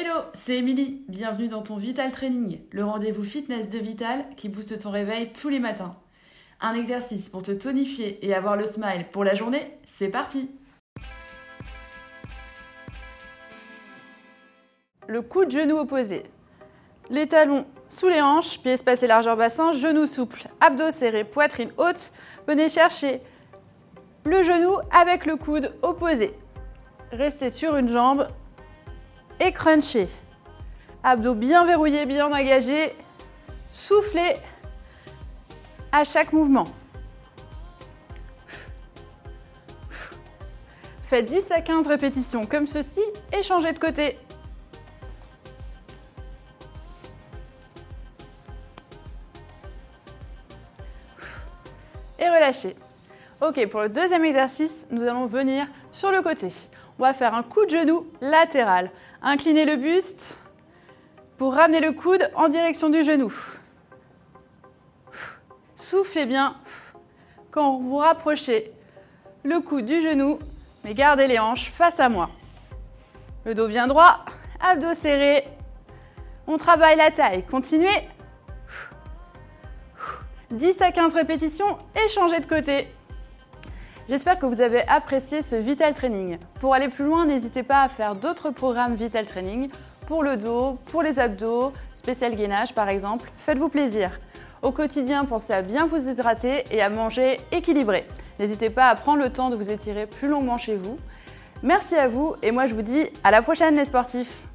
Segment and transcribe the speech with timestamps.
[0.00, 1.02] Hello, c'est Émilie.
[1.08, 5.48] Bienvenue dans ton Vital Training, le rendez-vous fitness de Vital qui booste ton réveil tous
[5.48, 5.96] les matins.
[6.60, 10.50] Un exercice pour te tonifier et avoir le smile pour la journée, c'est parti
[15.08, 16.22] Le coup de genou opposé.
[17.10, 22.12] Les talons sous les hanches, pieds espacés largeur bassin, genoux souples, abdos serrés, poitrine haute.
[22.46, 23.20] Venez chercher
[24.24, 26.34] le genou avec le coude opposé.
[27.10, 28.28] Restez sur une jambe
[29.40, 30.08] et cruncher.
[31.02, 32.94] Abdos bien verrouillés, bien engagés.
[33.72, 34.34] Soufflez
[35.92, 36.66] à chaque mouvement.
[41.02, 43.00] Faites 10 à 15 répétitions comme ceci
[43.32, 44.18] et changez de côté.
[52.18, 52.76] Et relâchez.
[53.40, 56.52] Ok, pour le deuxième exercice, nous allons venir sur le côté.
[56.98, 58.90] On va faire un coup de genou latéral.
[59.22, 60.36] Inclinez le buste
[61.36, 63.32] pour ramener le coude en direction du genou.
[65.76, 66.56] Soufflez bien
[67.52, 68.72] quand vous rapprochez
[69.44, 70.40] le coude du genou,
[70.84, 72.30] mais gardez les hanches face à moi.
[73.44, 74.24] Le dos bien droit,
[74.60, 75.46] abdos serrés.
[76.48, 77.44] On travaille la taille.
[77.44, 78.08] Continuez.
[80.50, 82.88] 10 à 15 répétitions et changez de côté.
[84.08, 86.38] J'espère que vous avez apprécié ce Vital Training.
[86.60, 89.68] Pour aller plus loin, n'hésitez pas à faire d'autres programmes Vital Training
[90.06, 93.30] pour le dos, pour les abdos, spécial gainage par exemple.
[93.40, 94.18] Faites-vous plaisir.
[94.62, 98.06] Au quotidien, pensez à bien vous hydrater et à manger équilibré.
[98.38, 100.96] N'hésitez pas à prendre le temps de vous étirer plus longuement chez vous.
[101.62, 104.47] Merci à vous et moi je vous dis à la prochaine les sportifs